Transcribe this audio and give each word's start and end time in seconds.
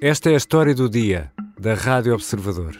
Esta 0.00 0.30
é 0.30 0.34
a 0.34 0.36
história 0.36 0.76
do 0.76 0.88
dia 0.88 1.32
da 1.58 1.74
Rádio 1.74 2.14
Observador. 2.14 2.78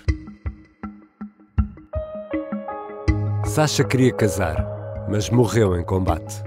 Sasha 3.45 3.83
queria 3.83 4.15
casar, 4.15 4.65
mas 5.11 5.29
morreu 5.29 5.77
em 5.77 5.85
combate. 5.85 6.45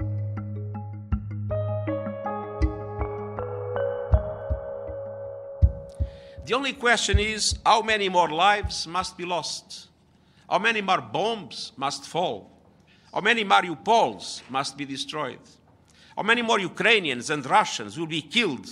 The 6.46 6.54
only 6.54 6.72
question 6.72 7.18
is 7.18 7.54
how 7.66 7.82
many 7.82 8.08
more 8.08 8.32
lives 8.32 8.86
must 8.86 9.14
be 9.18 9.26
lost? 9.26 9.90
How 10.48 10.58
many 10.58 10.80
more 10.80 11.02
bombs 11.02 11.74
must 11.76 12.06
fall? 12.06 12.50
How 13.12 13.20
many 13.20 13.44
Mariupols 13.44 14.42
must 14.48 14.78
be 14.78 14.86
destroyed? 14.86 15.40
How 16.16 16.22
many 16.22 16.40
more 16.40 16.58
Ukrainians 16.58 17.28
and 17.28 17.44
Russians 17.44 17.98
will 17.98 18.06
be 18.06 18.22
killed 18.22 18.70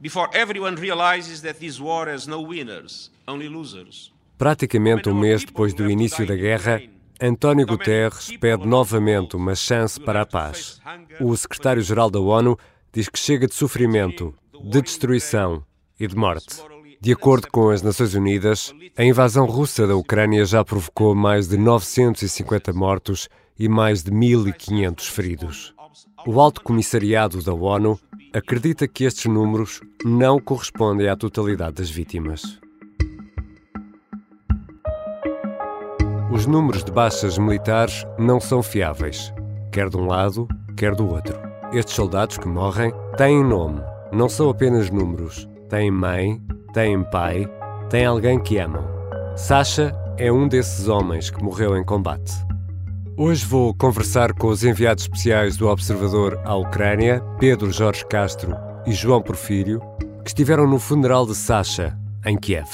before 0.00 0.28
everyone 0.32 0.76
realizes 0.76 1.42
that 1.42 1.58
this 1.60 1.78
war 1.78 2.08
has 2.08 2.26
no 2.26 2.40
winners, 2.40 3.10
only 3.28 3.48
losers? 3.48 4.12
Praticamente 4.38 5.08
um 5.08 5.14
mês 5.14 5.44
depois 5.44 5.74
do 5.74 5.90
início 5.90 6.26
da 6.26 6.34
guerra, 6.34 6.80
António 7.20 7.66
Guterres 7.66 8.34
pede 8.38 8.66
novamente 8.66 9.36
uma 9.36 9.54
chance 9.54 10.00
para 10.00 10.22
a 10.22 10.26
paz. 10.26 10.80
O 11.20 11.36
secretário-geral 11.36 12.10
da 12.10 12.18
ONU 12.18 12.58
diz 12.90 13.10
que 13.10 13.18
chega 13.18 13.46
de 13.46 13.54
sofrimento, 13.54 14.34
de 14.64 14.80
destruição 14.80 15.62
e 15.98 16.06
de 16.06 16.16
morte. 16.16 16.56
De 17.02 17.12
acordo 17.12 17.48
com 17.50 17.68
as 17.68 17.82
Nações 17.82 18.14
Unidas, 18.14 18.74
a 18.96 19.04
invasão 19.04 19.44
russa 19.44 19.86
da 19.86 19.94
Ucrânia 19.94 20.44
já 20.46 20.64
provocou 20.64 21.14
mais 21.14 21.48
de 21.48 21.58
950 21.58 22.72
mortos 22.72 23.28
e 23.58 23.68
mais 23.68 24.02
de 24.02 24.10
1.500 24.10 25.10
feridos. 25.10 25.74
O 26.26 26.40
Alto 26.40 26.62
Comissariado 26.62 27.42
da 27.42 27.52
ONU 27.52 27.98
acredita 28.32 28.86
que 28.86 29.04
estes 29.04 29.26
números 29.26 29.80
não 30.04 30.38
correspondem 30.38 31.08
à 31.08 31.16
totalidade 31.16 31.74
das 31.74 31.90
vítimas. 31.90 32.60
Os 36.32 36.46
números 36.46 36.84
de 36.84 36.92
baixas 36.92 37.36
militares 37.38 38.06
não 38.18 38.40
são 38.40 38.62
fiáveis, 38.62 39.32
quer 39.72 39.88
de 39.88 39.96
um 39.96 40.06
lado, 40.06 40.46
quer 40.76 40.94
do 40.94 41.08
outro. 41.08 41.36
Estes 41.72 41.94
soldados 41.94 42.38
que 42.38 42.46
morrem 42.46 42.92
têm 43.16 43.44
nome, 43.44 43.80
não 44.12 44.28
são 44.28 44.48
apenas 44.50 44.90
números. 44.90 45.48
Têm 45.68 45.90
mãe, 45.90 46.40
têm 46.72 47.02
pai, 47.10 47.48
têm 47.88 48.06
alguém 48.06 48.40
que 48.40 48.58
amam. 48.58 48.84
Sasha 49.36 49.94
é 50.16 50.30
um 50.30 50.48
desses 50.48 50.88
homens 50.88 51.30
que 51.30 51.42
morreu 51.42 51.76
em 51.76 51.84
combate. 51.84 52.49
Hoje 53.22 53.44
vou 53.44 53.74
conversar 53.74 54.32
com 54.32 54.46
os 54.46 54.64
enviados 54.64 55.04
especiais 55.04 55.54
do 55.54 55.68
Observador 55.68 56.40
à 56.42 56.54
Ucrânia, 56.54 57.20
Pedro 57.38 57.70
Jorge 57.70 58.02
Castro 58.06 58.56
e 58.86 58.94
João 58.94 59.20
Porfírio, 59.20 59.78
que 60.24 60.30
estiveram 60.30 60.66
no 60.66 60.78
funeral 60.78 61.26
de 61.26 61.34
Sasha, 61.34 61.94
em 62.24 62.34
Kiev. 62.38 62.66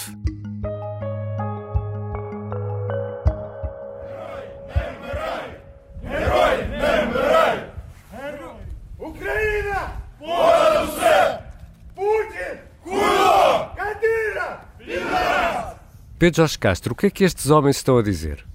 Pedro 16.17 16.37
Jorge 16.37 16.57
Castro, 16.57 16.93
o 16.93 16.97
que 16.97 17.07
é 17.07 17.11
que 17.11 17.25
estes 17.25 17.51
homens 17.51 17.79
estão 17.79 17.99
a 17.99 18.03
dizer? 18.03 18.47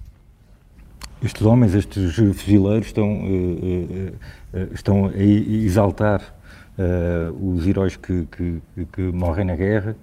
Estes 1.22 1.42
homens, 1.42 1.72
estes 1.74 2.16
fuzileiros, 2.16 2.86
estão, 2.86 3.22
uh, 3.22 4.12
uh, 4.52 4.74
estão 4.74 5.06
a 5.06 5.16
exaltar 5.16 6.34
uh, 6.76 7.54
os 7.54 7.64
heróis 7.64 7.94
que, 7.94 8.26
que, 8.26 8.60
que, 8.92 9.02
morrem 9.02 9.44
na 9.44 9.54
guerra, 9.54 9.94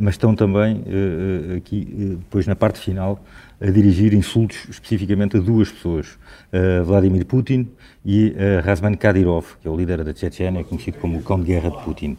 mas 0.00 0.14
estão 0.14 0.34
também 0.34 0.82
aqui, 1.56 2.16
depois 2.18 2.46
na 2.46 2.56
parte 2.56 2.78
final, 2.78 3.22
a 3.60 3.70
dirigir 3.70 4.14
insultos 4.14 4.66
especificamente 4.70 5.36
a 5.36 5.40
duas 5.40 5.70
pessoas, 5.70 6.18
Vladimir 6.84 7.26
Putin 7.26 7.68
e 8.04 8.34
Razman 8.64 8.94
Kadyrov, 8.94 9.56
que 9.60 9.68
é 9.68 9.70
o 9.70 9.76
líder 9.76 10.02
da 10.02 10.14
Chechênia, 10.14 10.64
conhecido 10.64 10.98
como 10.98 11.18
o 11.18 11.22
cão 11.22 11.38
de 11.40 11.46
guerra 11.46 11.70
de 11.70 11.82
Putin. 11.84 12.16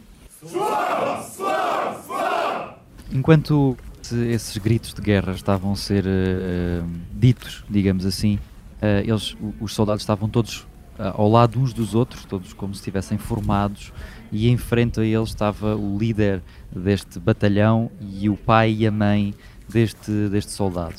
Enquanto 3.12 3.76
esses 4.12 4.56
gritos 4.58 4.92
de 4.92 5.00
guerra 5.00 5.32
estavam 5.32 5.72
a 5.72 5.76
ser 5.76 6.04
uh, 6.04 6.88
ditos, 7.12 7.64
digamos 7.68 8.04
assim, 8.04 8.36
uh, 8.82 9.02
eles, 9.04 9.36
os 9.60 9.74
soldados 9.74 10.02
estavam 10.02 10.28
todos 10.28 10.60
uh, 10.98 11.14
ao 11.14 11.30
lado 11.30 11.60
uns 11.60 11.72
dos 11.72 11.94
outros, 11.94 12.24
todos 12.24 12.52
como 12.52 12.74
se 12.74 12.80
estivessem 12.80 13.18
formados, 13.18 13.92
e 14.32 14.48
em 14.48 14.56
frente 14.56 15.00
a 15.00 15.04
eles 15.04 15.28
estava 15.28 15.76
o 15.76 15.98
líder 15.98 16.42
deste 16.74 17.18
batalhão 17.18 17.90
e 18.00 18.28
o 18.28 18.36
pai 18.36 18.74
e 18.78 18.86
a 18.86 18.90
mãe 18.90 19.34
deste, 19.68 20.10
deste 20.28 20.52
soldado. 20.52 20.96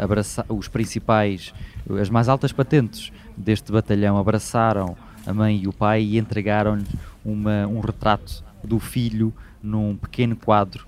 Abraça, 0.00 0.46
os 0.48 0.68
principais, 0.68 1.52
as 2.00 2.08
mais 2.08 2.28
altas 2.28 2.52
patentes 2.52 3.10
deste 3.36 3.72
batalhão 3.72 4.16
abraçaram 4.16 4.96
a 5.26 5.34
mãe 5.34 5.62
e 5.64 5.66
o 5.66 5.72
pai 5.72 6.02
e 6.02 6.18
entregaram-lhes 6.18 6.86
um 7.24 7.80
retrato 7.80 8.44
do 8.62 8.78
filho 8.78 9.34
num 9.60 9.96
pequeno 9.96 10.36
quadro 10.36 10.86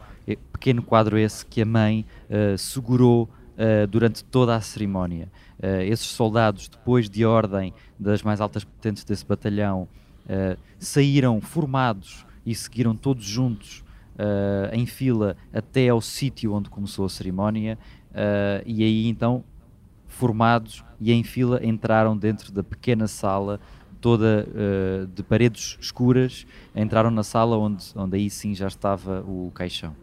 pequeno 0.63 0.81
quadro 0.81 1.19
esse 1.19 1.45
que 1.45 1.61
a 1.61 1.67
mãe 1.67 2.07
uh, 2.31 2.57
segurou 2.57 3.25
uh, 3.25 3.85
durante 3.89 4.23
toda 4.23 4.55
a 4.55 4.61
cerimónia. 4.61 5.29
Uh, 5.59 5.83
esses 5.83 6.07
soldados, 6.07 6.69
depois 6.69 7.11
de 7.11 7.25
ordem 7.25 7.75
das 7.99 8.23
mais 8.23 8.41
altas 8.41 8.63
potentes 8.63 9.03
desse 9.03 9.27
batalhão, 9.27 9.89
saíram 10.79 11.41
formados 11.41 12.25
e 12.47 12.55
seguiram 12.55 12.95
todos 12.95 13.25
juntos 13.25 13.83
em 14.73 14.87
fila 14.87 15.37
até 15.53 15.89
ao 15.89 16.01
sítio 16.01 16.55
onde 16.55 16.71
começou 16.71 17.05
a 17.05 17.09
cerimónia 17.09 17.77
e 18.65 18.85
aí 18.85 19.09
então 19.09 19.43
formados 20.07 20.85
e 21.01 21.11
em 21.11 21.25
fila 21.25 21.59
entraram 21.67 22.17
dentro 22.17 22.53
da 22.53 22.63
pequena 22.63 23.09
sala 23.09 23.59
toda 24.01 24.47
uh, 24.49 25.07
de 25.07 25.23
paredes 25.23 25.79
escuras, 25.81 26.47
entraram 26.75 27.11
na 27.11 27.23
sala 27.23 27.57
onde, 27.57 27.85
onde 27.97 28.17
aí 28.17 28.31
sim 28.31 28.55
já 28.55 28.69
estava 28.69 29.23
o 29.27 29.51
caixão. 29.55 29.95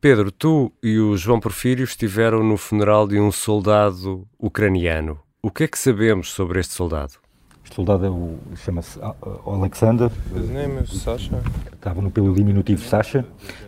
Pedro, 0.00 0.32
tu 0.32 0.72
e 0.82 0.98
o 0.98 1.14
João 1.14 1.38
Porfírio 1.38 1.84
estiveram 1.84 2.42
no 2.42 2.56
funeral 2.56 3.06
de 3.06 3.20
um 3.20 3.30
soldado 3.30 4.26
ucraniano. 4.38 5.18
O 5.42 5.50
que 5.50 5.64
é 5.64 5.68
que 5.68 5.78
sabemos 5.78 6.30
sobre 6.30 6.58
este 6.58 6.72
soldado? 6.72 7.12
Este 7.62 7.74
soldado 7.74 8.06
é 8.06 8.08
o, 8.08 8.38
chama-se 8.56 8.98
ah, 9.02 9.14
Alexander. 9.44 10.10
His 10.34 10.48
name 10.48 10.82
is 10.82 11.02
Sasha. 11.02 11.42
Estava 11.70 12.00
no 12.00 12.10
pelo 12.10 12.34
diminutivo 12.34 12.82
Sasha. 12.82 13.26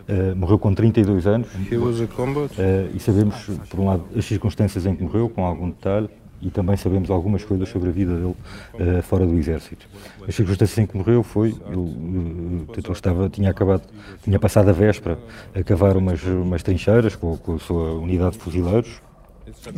Uh, 0.09 0.34
morreu 0.34 0.59
com 0.59 0.72
32 0.72 1.26
anos. 1.26 1.48
He 1.71 1.76
was 1.76 2.00
a 2.00 2.06
combat. 2.06 2.50
Uh, 2.59 2.97
e 2.97 2.98
sabemos, 2.98 3.50
por 3.69 3.81
um 3.81 3.84
lado, 3.88 4.04
as 4.16 4.25
circunstâncias 4.25 4.87
em 4.87 4.97
que 4.97 5.03
morreu, 5.03 5.28
com 5.28 5.44
algum 5.44 5.69
detalhe 5.69 6.09
e 6.42 6.50
também 6.50 6.76
sabemos 6.76 7.08
algumas 7.08 7.44
coisas 7.44 7.69
sobre 7.69 7.88
a 7.88 7.92
vida 7.92 8.14
dele 8.14 8.26
uh, 8.26 9.03
fora 9.03 9.25
do 9.25 9.34
exército. 9.38 9.86
As 10.26 10.34
circunstâncias 10.34 10.76
em 10.78 10.86
que 10.86 10.97
morreu 10.97 11.22
foi, 11.22 11.50
ele, 11.66 11.76
uh, 11.76 12.66
ele 12.72 12.92
estava, 12.92 13.28
tinha 13.28 13.50
acabado, 13.50 13.82
tinha 14.22 14.38
passado 14.38 14.69
a 14.69 14.72
véspera 14.72 15.19
a 15.54 15.62
cavar 15.62 15.97
umas, 15.97 16.22
umas 16.25 16.62
trincheiras 16.62 17.14
com, 17.14 17.36
com 17.36 17.54
a 17.54 17.58
sua 17.58 17.94
unidade 17.94 18.32
de 18.32 18.38
fuzileiros, 18.38 19.00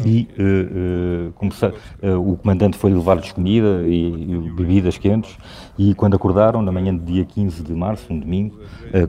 e 0.04 0.28
uh, 0.38 1.28
uh, 1.28 1.32
começar, 1.32 1.70
uh, 1.70 2.32
o 2.32 2.36
comandante 2.36 2.76
foi 2.76 2.92
levar-lhes 2.92 3.32
comida 3.32 3.82
e, 3.86 4.08
e, 4.08 4.50
bebidas 4.50 4.98
quentes 4.98 5.36
e 5.78 5.94
quando 5.94 6.14
acordaram, 6.14 6.62
na 6.62 6.70
manhã 6.70 6.94
do 6.94 7.04
dia 7.04 7.25
15 7.25 7.62
de 7.62 7.72
março, 7.72 8.12
um 8.12 8.19
domingo, 8.19 8.58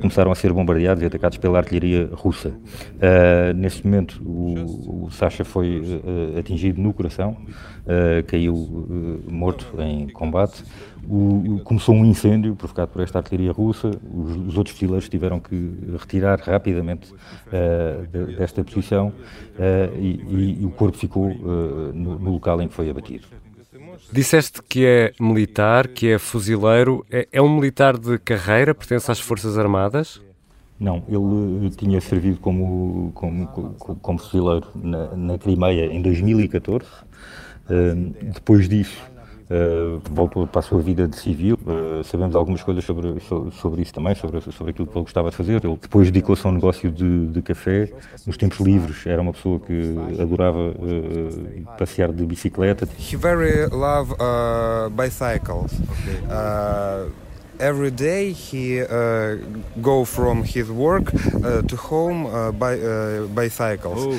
começaram 0.02 0.32
a 0.32 0.36
ser 0.36 0.52
bombardeados 0.52 1.04
e 1.04 1.06
atacados 1.06 1.38
pela 1.38 1.60
artilharia 1.60 2.10
russa. 2.14 2.54
neste 3.56 3.86
momento 3.86 4.20
o, 4.26 5.06
o 5.06 5.12
Sasha 5.12 5.46
foi 5.46 6.02
atingido 6.40 6.82
no 6.82 6.92
coração, 6.92 7.38
caiu 8.28 8.56
morto 9.30 9.68
em 9.80 10.08
combate. 10.10 10.64
O, 11.08 11.62
começou 11.64 11.94
um 11.94 12.04
incêndio 12.04 12.56
provocado 12.56 12.92
por 12.92 13.02
esta 13.02 13.20
artilharia 13.20 13.52
russa. 13.52 13.90
Os, 13.90 14.36
os 14.36 14.58
outros 14.58 14.76
fuzileiros 14.76 15.08
tiveram 15.08 15.40
que 15.40 15.74
retirar 16.00 16.40
rapidamente 16.40 17.14
uh, 17.14 18.08
de, 18.08 18.36
desta 18.38 18.64
posição 18.64 19.10
uh, 19.10 19.98
e, 20.00 20.62
e, 20.62 20.66
o 20.66 20.72
corpo 20.72 20.98
ficou 20.98 21.28
uh, 21.28 21.94
no, 21.94 22.18
no, 22.18 22.32
local 22.32 22.62
em 22.62 22.68
que 22.68 22.74
foi 22.74 22.90
abatido. 22.90 23.28
Disseste 24.12 24.62
que 24.64 24.86
é 24.86 25.14
militar, 25.20 25.88
que 25.88 26.08
é 26.08 26.20
fuzileiro. 26.20 27.06
É, 27.12 27.28
é 27.32 27.42
um 27.42 27.56
militar 27.56 27.98
de 27.98 28.18
carreira? 28.18 28.74
Pertence 28.74 29.12
às 29.12 29.20
Forças 29.20 29.58
Armadas? 29.58 30.22
Não, 30.80 31.04
ele 31.08 31.70
tinha 31.72 32.02
servido 32.02 32.40
como, 32.40 33.12
como, 33.14 33.48
como, 33.48 33.96
como 34.02 34.20
fuzileiro 34.20 34.68
na, 34.76 35.16
na 35.16 35.38
Crimeia 35.38 35.86
em 35.86 36.02
2014. 36.02 36.86
depois 38.34 38.68
disso, 38.68 39.02
Uh, 39.46 40.02
voltou 40.10 40.48
para 40.48 40.60
a 40.60 40.64
sua 40.64 40.82
vida 40.82 41.08
de 41.08 41.16
civil. 41.18 41.60
Uh, 41.66 42.04
sabemos 42.04 42.36
algumas 42.36 42.64
coisas 42.64 42.84
sobre, 42.84 43.20
sobre 43.52 43.82
isso 43.82 43.94
também, 43.94 44.16
sobre, 44.16 44.42
sobre 44.42 44.72
aquilo 44.72 44.88
que 44.88 44.98
ele 44.98 45.04
gostava 45.04 45.30
de 45.30 45.36
fazer. 45.36 45.64
Ele 45.64 45.78
depois 45.80 46.10
dedicou-se 46.10 46.46
a 46.48 46.50
um 46.50 46.54
negócio 46.54 46.92
de, 46.92 47.28
de, 47.28 47.42
café. 47.44 47.92
Nos 48.26 48.38
tempos 48.38 48.60
livres, 48.60 49.06
era 49.06 49.22
uma 49.22 49.34
pessoa 49.34 49.60
que 49.60 49.96
adorava 50.20 50.70
uh, 50.70 51.78
passear 51.78 52.12
de 52.12 52.26
bicicleta. 52.26 52.88
He 52.98 53.16
very 53.16 53.68
love 53.68 54.16
bicycles. 54.92 55.74
Every 57.60 57.92
day 57.92 58.32
he 58.32 58.82
uh, 58.82 59.38
go 59.82 60.06
from 60.06 60.44
his 60.44 60.70
work 60.70 61.14
uh, 61.14 61.62
to 61.64 61.76
home 61.76 62.26
uh, 62.26 62.52
by 62.52 62.76
uh, 62.76 63.28
bicycles. 63.30 64.18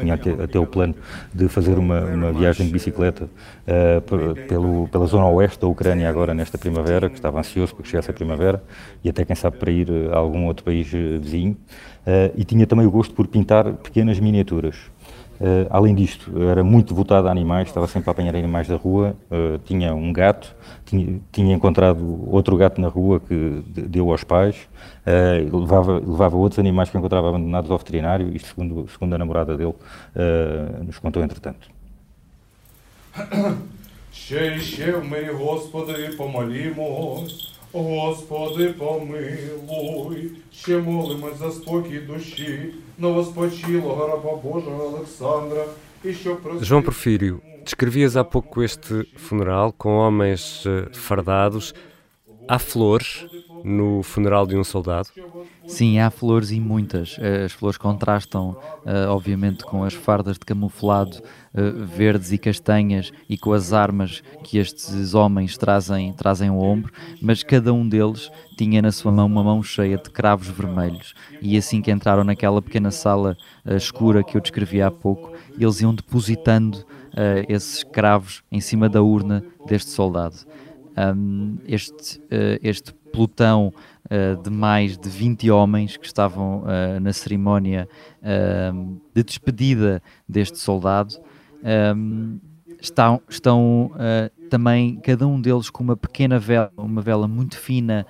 Tinha 0.00 0.14
até, 0.14 0.30
até 0.30 0.58
o 0.58 0.66
plano 0.66 0.94
de 1.34 1.48
fazer 1.48 1.78
uma, 1.78 2.00
uma 2.00 2.32
viagem 2.32 2.66
de 2.66 2.72
bicicleta 2.72 3.24
uh, 3.24 4.00
pelo, 4.46 4.88
pela 4.88 5.06
zona 5.06 5.26
oeste 5.28 5.60
da 5.60 5.66
Ucrânia 5.66 6.08
agora 6.08 6.34
nesta 6.34 6.58
primavera, 6.58 7.08
que 7.08 7.16
estava 7.16 7.38
ansioso 7.38 7.74
para 7.74 7.82
que 7.82 7.90
chegasse 7.90 8.10
a 8.10 8.14
primavera, 8.14 8.62
e 9.02 9.08
até 9.08 9.24
quem 9.24 9.36
sabe 9.36 9.56
para 9.56 9.70
ir 9.70 9.88
a 10.12 10.16
algum 10.16 10.46
outro 10.46 10.64
país 10.64 10.92
uh, 10.92 11.20
vizinho. 11.20 11.56
Uh, 12.06 12.32
e 12.36 12.44
tinha 12.44 12.66
também 12.66 12.86
o 12.86 12.90
gosto 12.90 13.14
por 13.14 13.26
pintar 13.26 13.72
pequenas 13.74 14.18
miniaturas. 14.18 14.76
Uh, 15.41 15.67
além 15.69 15.93
disto, 15.93 16.41
era 16.43 16.63
muito 16.63 16.93
devotado 16.93 17.27
a 17.27 17.31
animais, 17.31 17.67
estava 17.67 17.87
sempre 17.87 18.09
a 18.09 18.11
apanhar 18.11 18.35
animais 18.35 18.67
da 18.67 18.75
rua, 18.75 19.15
uh, 19.29 19.57
tinha 19.65 19.93
um 19.93 20.13
gato, 20.13 20.55
tinha, 20.85 21.19
tinha, 21.31 21.55
encontrado 21.55 22.29
outro 22.31 22.55
gato 22.55 22.79
na 22.79 22.87
rua 22.87 23.19
que 23.19 23.61
deu 23.67 24.09
aos 24.11 24.23
pais, 24.23 24.55
uh, 25.05 25.59
levava, 25.59 25.99
levava 25.99 26.37
outros 26.37 26.59
animais 26.59 26.89
que 26.89 26.97
encontrava 26.97 27.27
abandonados 27.29 27.69
ao 27.69 27.77
veterinário, 27.77 28.33
isto 28.33 28.49
segundo, 28.49 28.87
segundo 28.89 29.15
a 29.15 29.17
namorada 29.17 29.57
dele 29.57 29.73
nos 30.85 30.97
contou 30.99 31.21
entretanto. 31.23 31.67
Ще 34.13 34.55
і 34.57 34.59
ще 34.59 34.97
ми, 34.97 35.33
Господи, 35.33 36.09
помолімось, 36.17 37.53
Господи, 37.73 38.67
помилуй, 38.67 40.31
ще 40.51 40.77
молимось 40.77 41.37
за 41.39 41.51
спокій 41.51 41.99
душі, 41.99 42.73
новоспочилого 42.97 44.07
раба 44.07 44.35
Божого 44.35 44.97
Alexandra. 44.97 45.67
João 46.61 46.81
Porfírio, 46.81 47.41
descrevias 47.63 48.17
há 48.17 48.25
pouco 48.25 48.61
este 48.61 49.07
funeral 49.15 49.71
com 49.71 49.95
homens 49.95 50.65
fardados. 50.91 51.73
Há 52.48 52.58
flores 52.58 53.28
no 53.62 54.02
funeral 54.02 54.46
de 54.46 54.56
um 54.56 54.64
soldado? 54.64 55.10
Sim, 55.66 55.98
há 56.00 56.10
flores 56.10 56.50
e 56.50 56.58
muitas. 56.60 57.16
As 57.44 57.52
flores 57.52 57.76
contrastam, 57.78 58.56
uh, 58.86 59.08
obviamente, 59.10 59.66
com 59.66 59.84
as 59.84 59.92
fardas 59.94 60.34
de 60.38 60.46
camuflado 60.46 61.18
uh, 61.54 61.84
verdes 61.86 62.32
e 62.32 62.38
castanhas 62.38 63.12
e 63.28 63.36
com 63.36 63.52
as 63.52 63.72
armas 63.74 64.22
que 64.42 64.56
estes 64.58 65.14
homens 65.14 65.58
trazem, 65.58 66.12
trazem 66.14 66.48
ao 66.48 66.58
ombro, 66.58 66.92
mas 67.20 67.42
cada 67.42 67.72
um 67.72 67.86
deles 67.86 68.30
tinha 68.56 68.80
na 68.80 68.92
sua 68.92 69.12
mão 69.12 69.26
uma 69.26 69.44
mão 69.44 69.62
cheia 69.62 69.98
de 69.98 70.10
cravos 70.10 70.48
vermelhos. 70.48 71.12
E 71.40 71.56
assim 71.58 71.82
que 71.82 71.90
entraram 71.90 72.24
naquela 72.24 72.62
pequena 72.62 72.90
sala 72.90 73.36
escura 73.66 74.24
que 74.24 74.36
eu 74.38 74.40
descrevi 74.40 74.80
há 74.80 74.90
pouco, 74.90 75.30
eles 75.58 75.80
iam 75.82 75.94
depositando 75.94 76.84
esses 77.48 77.82
cravos 77.82 78.42
em 78.50 78.60
cima 78.60 78.88
da 78.88 79.02
urna 79.02 79.44
deste 79.64 79.90
soldado. 79.90 80.36
Um, 80.98 81.58
este, 81.66 82.20
este 82.62 82.92
pelotão 83.08 83.72
uh, 84.06 84.42
de 84.42 84.50
mais 84.50 84.96
de 84.96 85.08
20 85.08 85.50
homens 85.50 85.96
que 85.96 86.06
estavam 86.06 86.62
uh, 86.62 87.00
na 87.00 87.12
cerimónia 87.12 87.88
uh, 88.22 89.00
de 89.14 89.22
despedida 89.22 90.02
deste 90.28 90.58
soldado. 90.58 91.14
Um, 91.96 92.38
estão, 92.80 93.20
estão 93.28 93.90
também 94.48 94.96
cada 95.00 95.26
um 95.26 95.40
deles 95.40 95.68
com 95.68 95.82
uma 95.82 95.96
pequena 95.96 96.38
vela, 96.38 96.70
uma 96.76 97.02
vela 97.02 97.26
muito 97.26 97.58
fina 97.58 98.06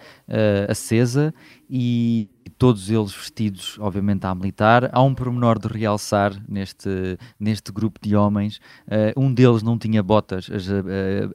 acesa 0.68 1.32
e 1.70 2.28
todos 2.57 2.89
eles 2.89 3.13
vestidos, 3.13 3.77
obviamente, 3.79 4.25
à 4.25 4.33
militar. 4.33 4.89
Há 4.93 5.01
um 5.01 5.13
pormenor 5.13 5.59
de 5.59 5.67
realçar 5.67 6.33
neste, 6.47 7.17
neste 7.39 7.71
grupo 7.73 7.99
de 8.01 8.15
homens. 8.15 8.61
Uh, 8.87 9.19
um 9.19 9.33
deles 9.33 9.61
não 9.61 9.77
tinha 9.77 10.01
botas, 10.01 10.49
as 10.49 10.67
uh, 10.67 10.81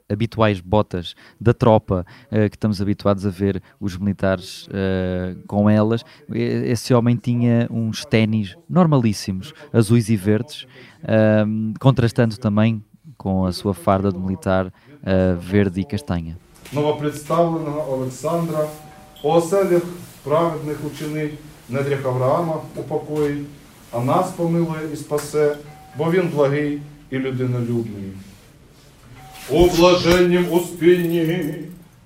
habituais 0.09 0.59
botas 0.59 1.15
da 1.39 1.53
tropa 1.53 2.03
uh, 2.31 2.49
que 2.49 2.55
estamos 2.55 2.81
habituados 2.81 3.25
a 3.25 3.29
ver 3.29 3.61
os 3.79 3.95
militares 3.97 4.67
com 5.47 5.69
elas. 5.69 6.03
Esse 6.31 6.93
homem 6.93 7.15
tinha 7.15 7.67
uns 7.69 8.05
ténis 8.05 8.55
normalíssimos, 8.69 9.53
azuis 9.71 10.09
e 10.09 10.15
verdes, 10.15 10.65
contrastando 11.79 12.37
também 12.37 12.83
com 13.17 13.45
a 13.45 13.51
sua 13.51 13.73
farda 13.73 14.11
de 14.11 14.17
militar 14.17 14.71
verde 15.39 15.81
e 15.81 15.85
castanha. 15.85 16.37
Новопредставленого 16.71 17.91
Олександра 17.91 18.67
оселях 19.23 19.83
праведних 20.23 20.77
учинить, 20.85 21.33
недрях 21.69 22.05
Авраама 22.05 22.61
упокоїть, 22.75 23.45
а 23.91 23.99
нас 23.99 24.31
помилує 24.31 24.81
і 24.93 24.95
спасе, 24.95 25.55
бо 25.97 26.11
він 26.11 26.27
благий 26.27 26.81
і 27.11 27.17
людинолюбний. 27.17 28.11
О 29.51 29.67
блаженнім 29.77 30.51
успінні! 30.51 31.55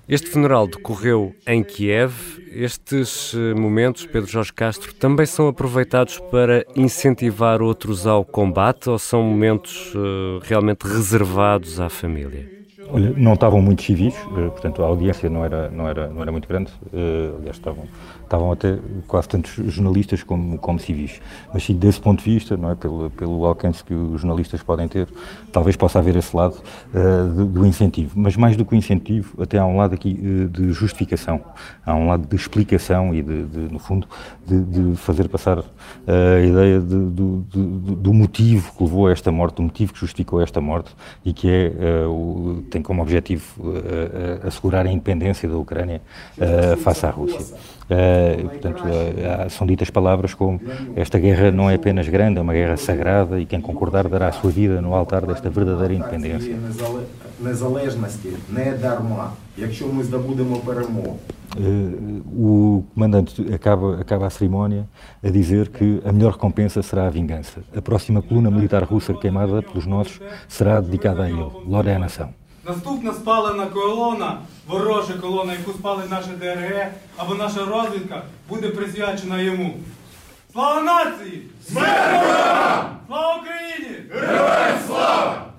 Este 0.06 0.28
funeral 0.28 0.68
decorreu 0.68 1.34
em 1.46 1.64
Kiev. 1.64 2.12
Estes 2.52 3.32
eh, 3.34 3.54
momentos, 3.54 4.04
Pedro 4.04 4.30
Jorge 4.30 4.52
Castro, 4.52 4.92
também 4.94 5.24
são 5.24 5.48
aproveitados 5.48 6.18
para 6.30 6.64
incentivar 6.76 7.62
outros 7.62 8.06
ao 8.06 8.22
combate 8.22 8.90
ou 8.90 8.98
são 8.98 9.22
momentos 9.22 9.92
uh, 9.94 10.40
realmente 10.42 10.86
reservados 10.86 11.80
à 11.80 11.88
família? 11.88 12.57
Olha, 12.91 13.13
não 13.15 13.33
estavam 13.33 13.61
muitos 13.61 13.85
civis, 13.85 14.15
eh, 14.15 14.49
portanto 14.49 14.83
a 14.83 14.87
audiência 14.87 15.29
não 15.29 15.45
era, 15.45 15.69
não 15.69 15.87
era, 15.87 16.07
não 16.07 16.21
era 16.23 16.31
muito 16.31 16.47
grande, 16.47 16.71
uh, 16.91 17.37
aliás 17.37 17.55
estavam, 17.55 17.85
estavam 18.29 18.51
até 18.51 18.77
quase 19.07 19.27
tantos 19.27 19.51
jornalistas 19.73 20.21
como, 20.21 20.57
como 20.59 20.79
civis. 20.79 21.19
Mas 21.51 21.63
sim, 21.63 21.75
desse 21.75 21.99
ponto 21.99 22.23
de 22.23 22.31
vista, 22.31 22.55
não 22.55 22.69
é, 22.71 22.75
pelo, 22.75 23.09
pelo 23.09 23.43
alcance 23.45 23.83
que 23.83 23.93
os 23.93 24.21
jornalistas 24.21 24.61
podem 24.61 24.87
ter, 24.87 25.07
talvez 25.51 25.75
possa 25.75 25.97
haver 25.97 26.15
esse 26.15 26.35
lado 26.35 26.55
uh, 26.93 27.33
do, 27.33 27.45
do, 27.45 27.65
incentivo. 27.65 28.13
Mas 28.15 28.37
mais 28.37 28.55
do 28.55 28.63
que 28.63 28.73
o 28.73 28.75
incentivo, 28.75 29.41
até 29.41 29.57
há 29.57 29.65
um 29.65 29.77
lado 29.77 29.95
aqui 29.95 30.19
uh, 30.21 30.47
de 30.47 30.71
justificação, 30.71 31.41
há 31.83 31.95
um 31.95 32.07
lado 32.07 32.27
de 32.27 32.35
explicação 32.35 33.13
e, 33.13 33.23
de, 33.23 33.45
de 33.45 33.59
no 33.73 33.79
fundo, 33.79 34.07
de, 34.45 34.61
de, 34.63 34.95
fazer 34.97 35.27
passar 35.27 35.59
a 35.59 36.39
ideia 36.39 36.79
de, 36.79 36.95
do, 36.95 38.13
motivo 38.13 38.71
que 38.75 38.83
levou 38.83 39.07
a 39.07 39.11
esta 39.11 39.31
morte, 39.31 39.55
do 39.55 39.63
motivo 39.63 39.93
que 39.93 39.99
justificou 39.99 40.41
esta 40.41 40.59
morte 40.59 40.95
e 41.23 41.33
que 41.33 41.49
é, 41.49 42.05
o, 42.05 42.63
tem 42.69 42.81
como 42.81 43.01
objetivo 43.01 43.43
uh, 43.59 44.47
assegurar 44.47 44.85
a 44.85 44.91
independência 44.91 45.47
da 45.47 45.57
Ucrânia 45.57 46.01
uh, 46.37 46.77
face 46.77 47.05
à 47.05 47.09
Rússia. 47.09 47.55
Uh, 47.89 48.49
portanto, 48.49 48.83
são 49.49 49.65
ditas 49.65 49.89
palavras 49.89 50.35
como 50.35 50.61
esta 50.95 51.17
guerra 51.17 51.51
não 51.51 51.69
é 51.69 51.75
apenas 51.75 52.07
grande, 52.07 52.37
é 52.37 52.41
uma 52.41 52.53
guerra 52.53 52.77
sagrada 52.77 53.39
e 53.39 53.45
quem 53.45 53.59
concordar 53.59 54.07
dará 54.07 54.27
a 54.27 54.31
sua 54.31 54.51
vida 54.51 54.79
no 54.79 54.93
altar 54.93 55.25
desta 55.25 55.49
verdadeira 55.49 55.95
independência. 55.95 56.55
o 62.31 62.83
comandante 62.93 63.53
acaba, 63.53 63.99
acaba 63.99 64.27
a 64.27 64.29
cerimónia 64.29 64.87
a 65.23 65.29
dizer 65.29 65.69
que 65.69 65.99
a 66.05 66.11
melhor 66.11 66.33
recompensa 66.33 66.83
será 66.83 67.07
a 67.07 67.09
vingança. 67.09 67.63
A 67.75 67.81
próxima 67.81 68.21
coluna 68.21 68.51
militar 68.51 68.83
russa 68.83 69.13
queimada 69.13 69.63
pelos 69.63 69.85
nossos 69.85 70.19
será 70.47 70.79
dedicada 70.79 71.23
a 71.23 71.29
ele. 71.29 71.49
Glória 71.65 71.95
à 71.95 71.99
nação. 71.99 72.38
Наступна 72.68 73.12
спалена 73.12 73.66
колона, 73.66 74.38
ворожа 74.66 75.14
колона, 75.14 75.52
яку 75.52 75.72
спали 75.72 76.04
наше 76.10 76.30
ДРГ, 76.30 76.92
або 77.16 77.34
наша 77.34 77.64
розвідка, 77.64 78.22
буде 78.48 78.68
присвячена 78.68 79.40
йому. 79.40 79.80
Слава 80.52 80.82
нації! 80.82 81.46
Слава 81.62 83.36
Україні! 83.40 84.10
Героям 84.10 84.78
слава! 84.86 85.50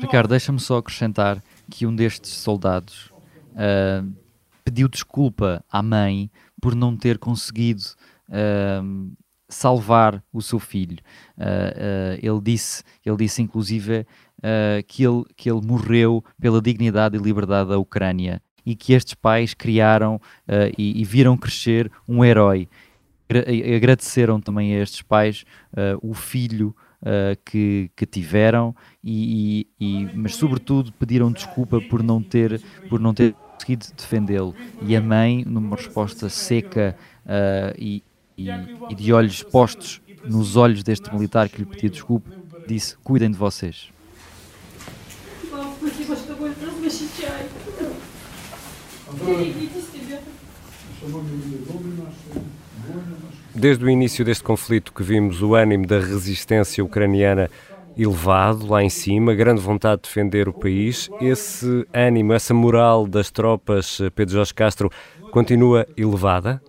Ricardo, 0.00 0.28
deixa-me 0.28 0.58
só 0.58 0.78
acrescentar 0.78 1.42
que 1.70 1.86
um 1.86 1.94
destes 1.94 2.30
soldados 2.30 3.12
uh, 3.52 4.10
pediu 4.64 4.88
desculpa 4.88 5.62
à 5.70 5.82
mãe 5.82 6.30
por 6.60 6.74
não 6.74 6.96
ter 6.96 7.18
conseguido 7.18 7.82
uh, 8.28 9.12
salvar 9.48 10.22
o 10.32 10.40
seu 10.40 10.58
filho. 10.58 10.98
Uh, 11.36 12.18
ele 12.22 12.40
disse, 12.40 12.82
ele 13.04 13.16
disse 13.18 13.42
inclusive 13.42 14.06
uh, 14.45 14.83
que, 14.87 15.03
ele, 15.03 15.23
que 15.35 15.49
ele 15.49 15.65
morreu 15.65 16.23
pela 16.39 16.61
dignidade 16.61 17.17
e 17.17 17.19
liberdade 17.19 17.69
da 17.69 17.79
Ucrânia 17.79 18.41
e 18.65 18.75
que 18.75 18.93
estes 18.93 19.13
pais 19.13 19.53
criaram 19.53 20.15
uh, 20.15 20.73
e, 20.77 21.01
e, 21.01 21.03
viram 21.03 21.35
crescer 21.35 21.91
um 22.07 22.23
herói. 22.23 22.67
E 23.47 23.73
agradeceram 23.73 24.39
também 24.39 24.75
a 24.75 24.83
estes 24.83 25.01
pais 25.01 25.45
uh, 25.73 25.97
o 26.07 26.13
filho 26.13 26.75
que, 27.45 27.91
que, 27.95 28.03
tiveram, 28.03 28.75
e, 29.03 29.67
e, 29.79 30.09
mas 30.15 30.33
sobretudo 30.33 30.91
pediram 30.93 31.31
desculpa 31.31 31.79
por 31.79 32.01
não 32.01 32.19
ter, 32.19 32.59
por 32.89 32.99
não 32.99 33.13
ter 33.13 33.33
conseguido 33.33 33.85
defendê-lo. 33.95 34.55
E 34.81 34.95
a 34.95 35.01
mãe, 35.01 35.43
numa 35.45 35.75
resposta 35.75 36.29
seca 36.29 36.97
e, 37.77 38.01
e 38.35 38.95
de 38.95 39.13
olhos 39.13 39.43
postos 39.43 40.01
nos 40.23 40.55
olhos 40.55 40.81
deste 40.81 41.13
militar 41.13 41.47
que 41.47 41.59
lhe 41.59 41.65
pediu 41.65 41.91
desculpa, 41.91 42.31
disse: 42.67 42.97
Cuidem 43.03 43.29
de 43.29 43.37
vocês. 43.37 43.91
Desde 53.53 53.85
o 53.85 53.89
início 53.89 54.25
deste 54.25 54.43
conflito 54.43 54.93
que 54.93 55.01
vimos 55.03 55.41
o 55.41 55.55
ânimo 55.55 55.87
da 55.87 55.99
resistência 55.99 56.83
ucraniana 56.83 57.49
elevado 57.95 58.67
lá 58.67 58.83
em 58.83 58.89
cima, 58.89 59.33
grande 59.33 59.61
vontade 59.61 60.01
de 60.01 60.09
defender 60.09 60.49
o 60.49 60.53
país. 60.53 61.09
Esse 61.19 61.87
ânimo, 61.93 62.33
essa 62.33 62.53
moral 62.53 63.07
das 63.07 63.31
tropas, 63.31 63.99
Pedro 64.13 64.33
Jorge 64.35 64.53
Castro, 64.53 64.89
continua 65.31 65.87
elevada? 65.95 66.61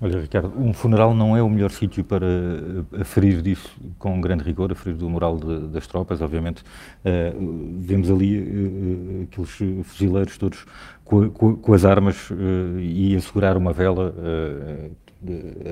Olha, 0.00 0.20
Ricardo, 0.20 0.52
um 0.58 0.72
funeral 0.72 1.14
não 1.14 1.36
é 1.36 1.42
o 1.42 1.48
melhor 1.48 1.70
sítio 1.70 2.02
para 2.02 2.26
uh, 2.26 3.00
aferir 3.00 3.40
disso 3.40 3.70
com 3.98 4.20
grande 4.20 4.42
rigor, 4.42 4.72
aferir 4.72 4.96
do 4.96 5.08
moral 5.08 5.36
de, 5.36 5.68
das 5.68 5.86
tropas, 5.86 6.20
obviamente. 6.20 6.62
Uh, 7.04 7.78
vemos 7.78 8.10
ali 8.10 8.40
uh, 8.40 9.22
aqueles 9.24 9.86
fuzileiros 9.86 10.38
todos 10.38 10.64
com, 11.04 11.28
com, 11.30 11.74
as 11.74 11.84
armas 11.84 12.30
e 12.78 13.14
a 13.14 13.20
segurar 13.20 13.56
uma 13.56 13.72
vela 13.72 14.14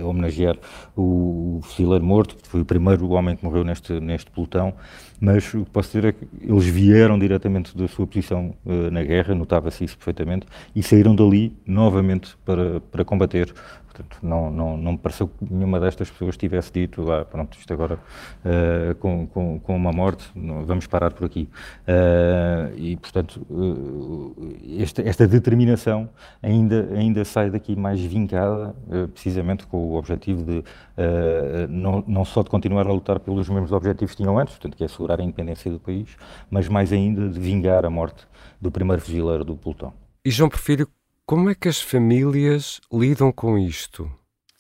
a 0.01 0.05
homenagear 0.05 0.57
o, 0.95 1.59
o 1.59 1.61
fuzileiro 1.63 2.05
morto, 2.05 2.37
que 2.37 2.47
foi 2.47 2.61
o 2.61 2.65
primeiro 2.65 3.09
homem 3.11 3.37
que 3.37 3.45
morreu 3.45 3.65
neste, 3.65 3.99
neste 4.01 4.31
pelotão, 4.31 4.75
mas 5.21 5.53
o 5.53 5.65
que 5.65 5.71
posso 5.71 5.89
dizer 5.89 6.09
é 6.09 6.13
que 6.13 6.27
eles 6.41 6.65
vieram 6.65 7.19
diretamente 7.19 7.77
da 7.77 7.87
sua 7.87 8.07
posição 8.07 8.55
uh, 8.65 8.91
na 8.91 9.03
guerra, 9.03 9.35
notava-se 9.35 9.85
isso 9.85 9.97
perfeitamente, 9.97 10.47
e 10.75 10.83
saíram 10.83 11.15
dali 11.15 11.53
novamente 11.67 12.37
para, 12.45 12.81
para 12.81 13.05
combater 13.05 13.53
Portanto, 13.91 14.19
não, 14.23 14.51
não, 14.51 14.77
não 14.77 14.93
me 14.93 14.99
pareceu 14.99 15.29
que 15.29 15.53
nenhuma 15.53 15.81
destas 15.81 16.09
pessoas 16.09 16.37
tivesse 16.37 16.73
dito, 16.73 17.11
ah, 17.11 17.25
pronto, 17.25 17.59
isto 17.59 17.73
agora 17.73 17.97
uh, 17.97 18.95
com, 18.97 19.27
com, 19.27 19.59
com, 19.59 19.77
uma 19.77 19.93
morte, 19.93 20.31
não, 20.35 20.65
vamos 20.65 20.87
parar 20.87 21.13
por 21.13 21.27
aqui. 21.27 21.49
Uh, 21.83 22.73
e, 22.77 22.97
portanto, 22.97 23.45
esta, 24.79 25.03
esta, 25.03 25.27
determinação 25.27 26.09
ainda, 26.41 26.89
ainda 26.95 27.25
sai 27.25 27.51
daqui 27.51 27.75
mais 27.75 28.01
vincada, 28.01 28.75
precisamente 29.13 29.67
com 29.67 29.77
o 29.77 29.97
objetivo 29.97 30.45
de, 30.45 30.65
não, 31.69 32.05
não 32.07 32.25
só 32.25 32.43
de 32.43 32.51
continuar 32.51 32.87
a 32.87 32.93
lutar 32.93 33.19
pelos 33.21 33.49
mesmos 33.49 33.73
objetivos 33.73 34.15
que 34.15 34.23
tinham 34.23 34.39
antes, 34.39 34.55
portanto, 34.55 34.77
que 34.77 34.85
é 34.85 34.89
assegurar 35.11 35.21
a 35.21 35.25
independência 35.25 35.71
do 35.71 35.81
país, 35.81 36.17
mas 36.51 36.69
mais 36.69 36.93
ainda 36.93 37.29
de 37.29 37.39
vingar 37.39 37.85
a 37.85 37.91
morte 37.91 38.27
do 38.61 38.71
primeiro 38.71 39.03
fuzileiro 39.03 39.45
do 39.45 39.57
pelotão. 39.57 39.93
E 40.25 40.31
João 40.31 40.49
Porfírio, 40.49 40.89
como 41.27 41.51
é 41.51 41.55
que 41.55 41.69
as 41.69 41.81
famílias 41.81 42.81
lidam 42.93 43.33
com 43.33 43.59
isto? 43.59 44.11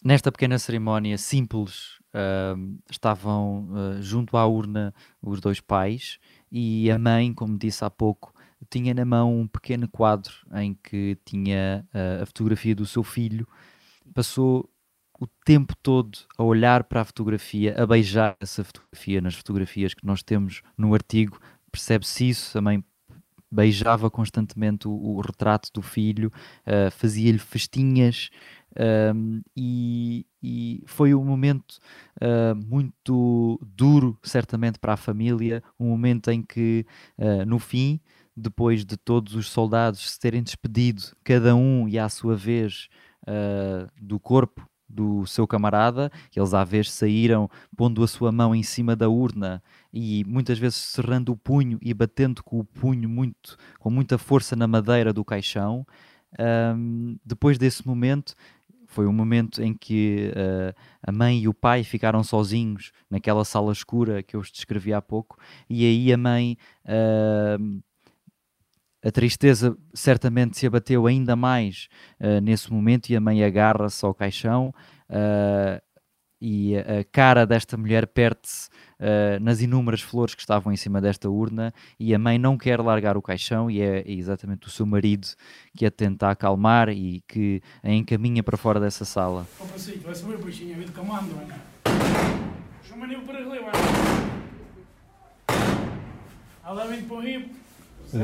Nesta 0.04 0.33
pequena 0.33 0.59
cerimónia 0.59 1.19
simples, 1.19 1.99
uh, 2.14 2.78
estavam 2.90 3.69
uh, 3.71 4.02
junto 4.02 4.37
à 4.37 4.47
urna 4.47 4.95
os 5.23 5.40
dois 5.40 5.61
pais 5.61 6.19
e 6.50 6.90
a 6.90 6.99
mãe, 6.99 7.33
como 7.35 7.59
disse 7.59 7.85
há 7.85 7.90
pouco, 7.90 8.33
tinha 8.71 8.95
na 8.95 9.04
mão 9.04 9.40
um 9.40 9.47
pequeno 9.47 9.88
quadro 9.88 10.33
em 10.54 10.75
que 10.75 11.19
tinha 11.25 11.87
uh, 11.95 12.23
a 12.23 12.26
fotografia 12.26 12.75
do 12.75 12.87
seu 12.87 13.02
filho. 13.02 13.47
Passou 14.14 14.69
o 15.21 15.27
tempo 15.45 15.75
todo 15.83 16.19
a 16.39 16.43
olhar 16.43 16.85
para 16.85 17.03
a 17.03 17.05
fotografia, 17.05 17.75
a 17.81 17.87
beijar 17.87 18.35
essa 18.41 18.65
fotografia 18.65 19.21
nas 19.21 19.35
fotografias 19.35 19.93
que 19.93 20.07
nós 20.07 20.23
temos 20.23 20.62
no 20.77 20.95
artigo. 20.95 21.39
Percebe-se 21.71 22.31
isso, 22.31 22.61
mãe 22.62 22.83
beijava 23.50 24.11
constantemente 24.11 24.89
o, 24.89 24.93
o 24.93 25.21
retrato 25.21 25.71
do 25.75 25.83
filho, 25.83 26.33
uh, 26.67 26.91
fazia-lhe 26.93 27.39
festinhas 27.39 28.31
um, 29.15 29.43
e, 29.57 30.25
e, 30.41 30.83
foi 30.87 31.12
um 31.12 31.25
momento 31.25 31.79
uh, 32.23 32.55
muito 32.55 33.61
duro, 33.62 34.17
certamente, 34.23 34.79
para 34.79 34.93
a 34.93 34.97
família. 34.97 35.62
Um 35.79 35.89
momento 35.89 36.31
em 36.31 36.41
que, 36.41 36.87
uh, 37.19 37.45
no 37.45 37.59
fim, 37.59 38.00
depois 38.37 38.85
de 38.85 38.97
todos 38.97 39.35
os 39.35 39.49
soldados 39.49 40.12
se 40.12 40.21
terem 40.21 40.43
despedido, 40.43 41.03
cada 41.25 41.55
um 41.57 41.89
e 41.89 41.99
à 41.99 42.09
sua 42.09 42.37
vez, 42.37 42.89
do 44.00 44.19
corpo 44.19 44.70
do 44.90 45.25
seu 45.26 45.47
camarada, 45.47 46.11
eles 46.35 46.52
à 46.52 46.64
vez 46.64 46.90
saíram 46.90 47.49
pondo 47.76 48.02
a 48.02 48.09
sua 48.09 48.32
mão 48.32 48.54
em 48.54 48.62
cima 48.62 48.97
da 48.97 49.09
urna 49.09 49.62
e 49.92 50.25
muitas 50.26 50.59
vezes 50.59 50.76
cerrando 50.76 51.32
o 51.32 51.37
punho 51.37 51.78
e 51.80 51.94
batendo 51.94 52.42
com 52.42 52.59
o 52.59 52.64
punho 52.64 53.09
muito, 53.09 53.56
com 53.78 53.90
muita 53.90 54.18
força 54.18 54.56
na 54.56 54.66
madeira 54.66 55.12
do 55.12 55.25
caixão. 55.25 55.87
Um, 56.38 57.16
depois 57.25 57.59
desse 57.59 57.87
momento, 57.87 58.35
foi 58.87 59.06
um 59.06 59.12
momento 59.12 59.62
em 59.62 59.73
que 59.73 60.32
uh, 60.35 60.75
a 61.02 61.12
mãe 61.12 61.40
e 61.40 61.49
o 61.49 61.54
pai 61.54 61.85
ficaram 61.85 62.25
sozinhos 62.25 62.90
naquela 63.09 63.44
sala 63.44 63.73
escura 63.73 64.23
que 64.23 64.35
eu 64.35 64.40
vos 64.40 64.50
descrevi 64.50 64.92
há 64.92 65.00
pouco, 65.00 65.38
e 65.68 65.87
aí 65.87 66.12
a 66.12 66.16
mãe 66.16 66.56
uh, 66.85 67.80
a 69.02 69.11
tristeza 69.11 69.76
certamente 69.95 70.59
se 70.59 70.66
abateu 70.66 71.07
ainda 71.07 71.35
mais 71.35 71.88
uh, 72.21 72.40
nesse 72.40 72.73
momento 72.73 73.11
e 73.11 73.16
a 73.16 73.21
mãe 73.21 73.42
agarra-se 73.42 74.04
ao 74.04 74.14
caixão 74.14 74.75
uh, 75.09 75.80
e 76.40 76.75
a 76.76 77.04
cara 77.12 77.45
desta 77.47 77.76
mulher 77.76 78.07
perde-se 78.07 78.69
uh, 78.99 79.38
nas 79.42 79.61
inúmeras 79.61 80.00
flores 80.00 80.35
que 80.35 80.40
estavam 80.40 80.73
em 80.73 80.76
cima 80.76 81.00
desta 81.00 81.28
urna 81.28 81.73
e 81.99 82.14
a 82.14 82.19
mãe 82.19 82.38
não 82.38 82.57
quer 82.57 82.80
largar 82.80 83.16
o 83.16 83.23
caixão 83.23 83.71
e 83.71 83.83
é, 83.83 84.00
é 84.00 84.12
exatamente 84.12 84.66
o 84.66 84.71
seu 84.71 84.87
marido 84.87 85.28
que 85.76 85.85
a 85.85 85.90
tenta 85.90 86.30
acalmar 86.30 86.88
e 86.88 87.23
que 87.28 87.61
a 87.83 87.90
encaminha 87.90 88.42
para 88.42 88.57
fora 88.57 88.80
dessa 88.80 89.04
sala. 89.04 89.47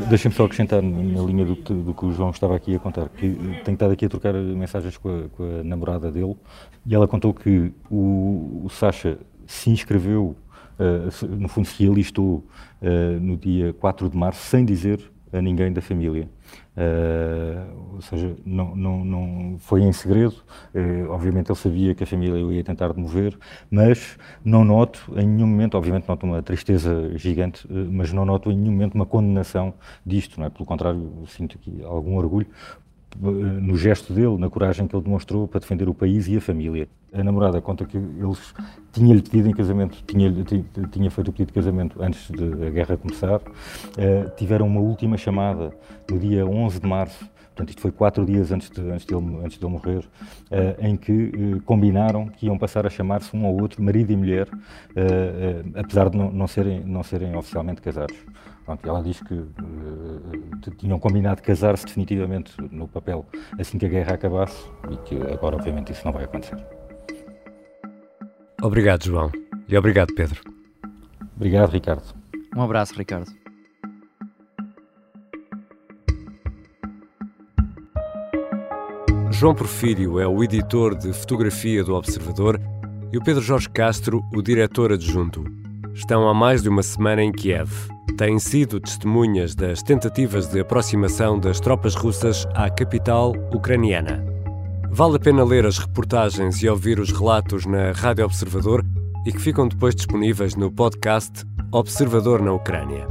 Deixem-me 0.09 0.35
só 0.35 0.45
acrescentar 0.45 0.83
na 0.83 1.23
linha 1.23 1.45
do, 1.45 1.55
do, 1.55 1.95
que 1.95 2.07
o 2.07 2.13
João 2.13 2.31
estava 2.31 2.57
aqui 2.57 2.75
a 2.75 2.79
contar, 2.79 3.09
que 3.09 3.29
tenho 3.65 3.75
estado 3.75 3.93
aqui 3.93 4.07
a 4.07 4.09
trocar 4.09 4.35
mensagens 4.35 4.97
com 4.97 5.09
a, 5.09 5.29
com 5.29 5.61
a 5.61 5.63
namorada 5.63 6.11
dele 6.11 6.37
e 6.85 6.95
ela 6.95 7.07
contou 7.07 7.33
que 7.33 7.73
o, 7.91 8.63
o 8.65 8.69
Sasha 8.69 9.19
se 9.47 9.71
inscreveu, 9.71 10.37
uh, 10.79 11.27
no 11.37 11.49
fundo 11.49 11.67
se 11.69 11.87
alistou 11.87 12.45
uh, 12.83 13.21
no 13.21 13.37
dia 13.37 13.73
4 13.75 14.11
de 14.11 14.17
março 14.17 14.45
sem 14.47 14.65
dizer 14.65 15.01
a 15.37 15.43
ninguém 15.43 15.73
da 15.73 15.81
família. 15.81 16.29
Uh, 16.77 17.95
ou 17.95 18.03
seja, 18.03 18.37
não, 18.45 18.77
não, 18.77 19.05
não 19.05 19.59
foi 19.59 19.83
em 19.83 19.93
segredo. 19.93 20.37
Uh, 20.75 21.11
obviamente 21.11 21.51
ele 21.51 21.59
sabia 21.59 21.95
que 21.95 22.05
a 22.05 22.07
família 22.07 22.39
ia 22.55 22.63
tentar 22.63 22.93
demover, 22.93 23.39
mas 23.71 24.19
não 24.45 24.65
noto 24.65 25.13
em 25.17 25.27
nenhum 25.27 25.47
momento, 25.47 25.77
obviamente 25.77 26.09
noto 26.09 26.27
uma 26.27 26.43
tristeza 26.43 27.17
gigante, 27.17 27.67
uh, 27.67 27.89
mas 27.91 28.13
não 28.13 28.25
noto 28.25 28.51
em 28.51 28.57
nenhum 28.57 28.73
momento 28.73 28.95
uma 28.95 29.07
condenação 29.07 29.75
disto. 30.05 30.39
Não 30.39 30.47
é? 30.47 30.51
Pelo 30.51 30.67
contrário, 30.67 31.25
sinto 31.27 31.57
aqui 31.57 31.83
algum 31.83 32.17
orgulho 32.17 32.47
no 33.21 33.77
gesto 33.77 34.13
dele, 34.13 34.37
na 34.39 34.49
coragem 34.51 34.87
que 34.87 34.95
ele 34.95 35.05
demonstrou 35.05 35.49
para 35.49 35.61
defender 35.61 35.89
o 35.89 35.95
país 35.95 36.29
e 36.29 36.37
a 36.37 36.41
família. 36.41 36.89
A 37.13 37.23
namorada 37.25 37.61
conta 37.61 37.85
que 37.85 37.97
eles 37.97 38.55
tinha-lhe 38.93 39.23
pedido 39.23 39.49
em 39.49 39.53
casamento, 39.53 40.03
tinha, 40.07 40.31
tinha 40.91 41.11
feito 41.11 41.29
o 41.29 41.33
pedido 41.33 41.49
de 41.49 41.53
casamento 41.53 42.03
antes 42.03 42.31
de 42.31 42.67
a 42.67 42.71
guerra 42.71 42.97
começar, 42.97 43.41
uh, 43.41 44.37
tiveram 44.37 44.67
uma 44.67 44.81
última 44.81 45.17
chamada 45.17 45.73
no 46.11 46.19
dia 46.19 46.47
11 46.47 46.81
de 46.81 46.87
março, 46.87 47.29
portanto 47.57 47.71
isto 47.71 47.81
foi 47.81 47.91
quatro 47.91 48.25
dias 48.27 48.53
antes 48.53 48.69
de, 48.69 48.81
antes 48.83 49.07
de, 49.07 49.15
ele, 49.15 49.37
antes 49.43 49.59
de 49.59 49.65
ele 49.65 49.73
morrer, 49.73 50.01
uh, 50.01 50.87
em 50.87 50.95
que 50.95 51.13
uh, 51.13 51.63
combinaram 51.63 52.29
que 52.29 52.47
iam 52.47 52.59
passar 52.59 52.87
a 52.87 52.91
chamar-se 52.91 53.35
um 53.35 53.47
ao 53.47 53.57
outro, 53.57 53.83
marido 53.83 54.13
e 54.13 54.17
mulher, 54.17 54.47
apesar 55.75 56.11
de 56.11 56.17
não, 56.17 56.31
não, 56.31 56.47
serem, 56.47 56.81
não 56.85 57.03
serem 57.03 57.35
oficialmente 57.35 57.81
casados. 57.81 58.17
Pronto, 58.67 58.89
ela 58.89 59.01
diz 59.01 59.21
que 59.21 59.35
uh, 59.35 60.71
tinham 60.77 60.99
combinado 60.99 61.41
casar-se 61.41 61.87
definitivamente 61.87 62.53
no 62.61 62.89
papel 62.89 63.25
assim 63.59 63.79
que 63.79 63.87
a 63.87 63.89
guerra 63.89 64.15
acabasse 64.15 64.69
e 64.91 64.97
que 64.99 65.15
agora, 65.33 65.55
obviamente, 65.55 65.93
isso 65.93 66.05
não 66.05 66.13
vai 66.13 66.25
acontecer. 66.25 66.59
Obrigado, 68.61 69.05
João. 69.05 69.31
E 69.69 69.77
obrigado, 69.77 70.13
Pedro. 70.15 70.41
Obrigado, 71.37 71.71
Ricardo. 71.71 72.03
Um 72.57 72.63
abraço, 72.63 72.95
Ricardo. 72.99 73.31
João 79.39 79.55
Porfírio 79.55 80.19
é 80.19 80.27
o 80.27 80.43
editor 80.43 80.97
de 80.97 81.13
fotografia 81.13 81.85
do 81.85 81.95
Observador 81.95 82.59
e 83.13 83.19
o 83.19 83.23
Pedro 83.23 83.43
Jorge 83.43 83.69
Castro, 83.69 84.23
o 84.35 84.41
diretor 84.41 84.91
adjunto. 84.91 85.45
Estão 85.93 86.27
há 86.27 86.33
mais 86.33 86.63
de 86.63 86.71
uma 86.71 86.83
semana 86.83 87.23
em 87.23 87.31
Kiev 87.31 87.71
têm 88.17 88.39
sido 88.39 88.81
testemunhas 88.81 89.55
das 89.55 89.83
tentativas 89.83 90.49
de 90.49 90.61
aproximação 90.61 91.39
das 91.39 91.61
tropas 91.61 91.95
russas 91.95 92.47
à 92.55 92.71
capital 92.71 93.35
ucraniana. 93.53 94.25
Vale 94.91 95.17
a 95.17 95.21
pena 95.21 95.45
ler 95.45 95.67
as 95.67 95.77
reportagens 95.77 96.63
e 96.63 96.69
ouvir 96.71 96.99
os 96.99 97.13
relatos 97.13 97.67
na 97.67 97.93
Rádio 97.93 98.25
Observador 98.25 98.83
e 99.27 99.33
que 99.33 99.39
ficam 99.39 99.69
depois 99.69 99.95
disponíveis 99.95 100.55
no 100.55 100.73
podcast 100.73 101.45
Observador 101.71 102.41
na 102.41 102.55
Ucrânia. 102.55 103.07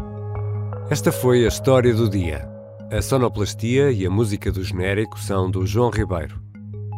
Esta 0.89 1.11
foi 1.11 1.45
a 1.45 1.49
história 1.49 1.93
do 1.93 2.09
dia. 2.09 2.54
A 2.91 3.01
sonoplastia 3.01 3.91
e 3.91 4.05
a 4.05 4.09
música 4.11 4.51
do 4.51 4.63
genérico 4.63 5.19
são 5.19 5.49
do 5.49 5.65
João 5.65 5.89
Ribeiro. 5.89 6.39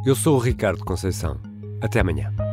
Eu 0.06 0.16
sou 0.16 0.36
o 0.36 0.40
Ricardo 0.40 0.84
Conceição. 0.84 1.40
Até 1.82 2.02
amanhã. 2.02 2.47